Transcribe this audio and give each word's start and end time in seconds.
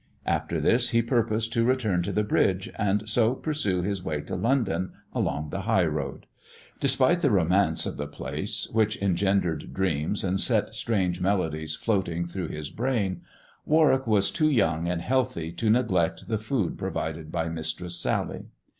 After 0.25 0.59
this 0.59 0.89
he 0.89 1.03
purposed 1.03 1.53
to 1.53 1.63
return 1.63 2.01
to 2.01 2.11
the 2.11 2.23
bridge, 2.23 2.71
and 2.75 3.07
so 3.07 3.35
pursue 3.35 3.83
his 3.83 4.03
way 4.03 4.21
to 4.21 4.35
London 4.35 4.93
along 5.13 5.51
the 5.51 5.61
high 5.61 5.85
road. 5.85 6.25
Despite 6.79 7.21
the 7.21 7.29
romance 7.29 7.85
of 7.85 7.97
the 7.97 8.07
place, 8.07 8.67
which 8.71 8.99
en 8.99 9.15
gendered 9.15 9.75
dreams 9.75 10.23
and 10.23 10.39
set 10.39 10.73
strange 10.73 11.21
melodies 11.21 11.75
floating 11.75 12.25
through 12.25 12.47
his 12.47 12.71
brain, 12.71 13.21
Warwick 13.63 14.07
was 14.07 14.31
too 14.31 14.49
young 14.49 14.87
and 14.87 15.03
healthy 15.03 15.51
to 15.51 15.69
neglect 15.69 16.27
the 16.27 16.39
food 16.39 16.79
provided 16.79 17.31
by 17.31 17.47
Mistress 17.49 17.95
Sally. 17.95 18.45